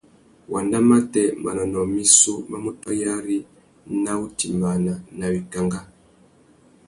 [0.51, 3.37] Wanda matê manônōh missú má mú taréyari
[4.03, 5.79] nà wutimbāna nà wikangá.